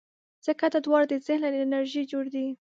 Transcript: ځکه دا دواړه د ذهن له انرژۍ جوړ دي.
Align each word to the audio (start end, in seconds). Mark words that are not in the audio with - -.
ځکه 0.45 0.65
دا 0.73 0.79
دواړه 0.85 1.05
د 1.09 1.13
ذهن 1.27 1.43
له 1.53 1.59
انرژۍ 1.65 2.03
جوړ 2.11 2.25
دي. 2.35 2.47